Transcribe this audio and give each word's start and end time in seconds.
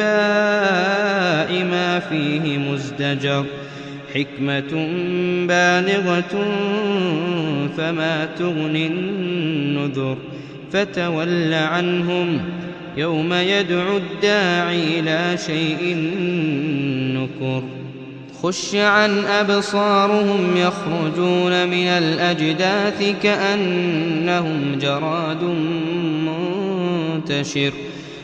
الأنباء 0.00 1.64
ما 1.64 1.98
فيه 1.98 2.58
مزدجر 2.58 3.44
حكمة 4.14 4.72
بالغة 5.46 6.46
فما 7.76 8.28
تغني 8.38 8.86
النذر 8.86 10.16
فتول 10.72 11.54
عنهم 11.54 12.40
يوم 12.96 13.32
يدعو 13.32 13.96
الداعي 13.96 15.00
لا 15.00 15.36
شيء 15.36 15.96
نكر 17.14 17.62
خش 18.42 18.74
عن 18.74 19.24
أبصارهم 19.24 20.56
يخرجون 20.56 21.68
من 21.68 21.86
الأجداث 21.86 23.14
كأنهم 23.22 24.78
جراد 24.80 25.42
منتشر 26.26 27.72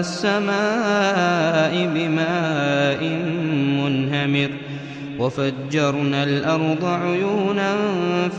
السماء 0.00 1.72
بماء 1.94 3.04
منهمر 3.84 4.50
وفجرنا 5.18 6.24
الأرض 6.24 6.84
عيونا 6.84 7.76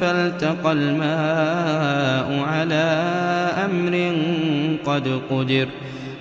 فالتقى 0.02 0.72
الماء 0.72 2.44
على 2.48 2.86
أمر 3.66 4.14
قد 4.86 5.22
قدر 5.30 5.68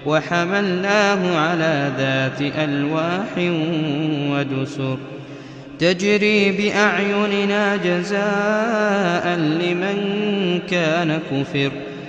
وحملناه 0.07 1.39
على 1.39 1.93
ذات 1.99 2.43
ألواح 2.59 3.53
ودسر 4.31 4.99
تجري 5.79 6.53
بأعيننا 6.53 7.77
جزاء 7.77 9.37
لمن 9.37 9.99
كان 10.71 11.19
كفر 11.31 11.71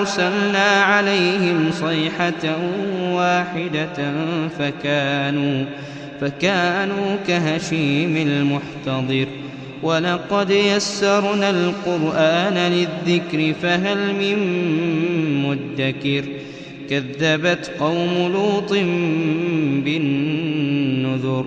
أرسلنا 0.00 0.82
عليهم 0.82 1.70
صيحة 1.70 2.58
واحدة 3.12 4.12
فكانوا 4.58 5.64
فكانوا 6.20 7.16
كهشيم 7.26 8.16
المحتضر. 8.16 9.26
ولقد 9.82 10.50
يسرنا 10.50 11.50
القرآن 11.50 12.54
للذكر 12.54 13.54
فهل 13.62 14.14
من 14.14 14.38
مدكر؟ 15.42 16.24
كذبت 16.90 17.70
قوم 17.80 18.32
لوط 18.32 18.72
بالنذر. 19.84 21.46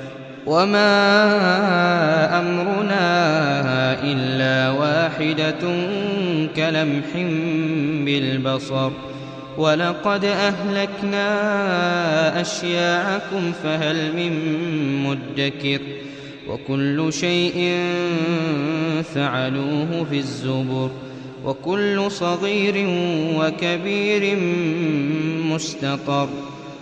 وما 0.45 0.89
أمرنا 2.39 3.11
إلا 4.03 4.69
واحدة 4.69 5.61
كلمح 6.55 7.11
بالبصر 8.05 8.91
ولقد 9.57 10.25
أهلكنا 10.25 11.31
أشياعكم 12.41 13.51
فهل 13.63 14.15
من 14.15 14.33
مدكر 15.03 15.79
وكل 16.49 17.13
شيء 17.13 17.79
فعلوه 19.15 20.05
في 20.09 20.17
الزبر 20.17 20.89
وكل 21.45 22.11
صغير 22.11 22.87
وكبير 23.35 24.37
مستقر 25.45 26.29